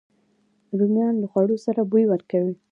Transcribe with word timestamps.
رومیان 0.77 1.15
له 1.19 1.27
خوړو 1.31 1.55
سره 1.65 1.81
بوی 1.91 2.05
ورکوي 2.07 2.53